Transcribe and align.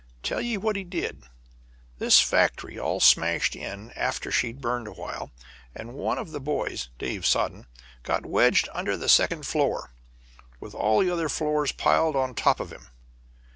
Tell 0.23 0.41
ye 0.41 0.57
what 0.57 0.77
he 0.77 0.83
did. 0.83 1.25
This 1.99 2.19
factory 2.19 2.79
all 2.79 2.99
smashed 2.99 3.55
in 3.55 3.91
after 3.91 4.31
she'd 4.31 4.59
burned 4.59 4.87
a 4.87 4.91
while, 4.91 5.29
and 5.75 5.93
one 5.93 6.17
of 6.17 6.31
the 6.31 6.39
boys 6.39 6.89
Dave 6.97 7.23
Soden 7.23 7.67
got 8.01 8.25
wedged 8.25 8.67
under 8.73 8.97
the 8.97 9.07
second 9.07 9.45
floor, 9.45 9.91
with 10.59 10.73
all 10.73 11.01
the 11.01 11.11
other 11.13 11.29
floors 11.29 11.71
piled 11.71 12.15
on 12.15 12.33
top 12.33 12.59
of 12.59 12.71
him. 12.71 12.87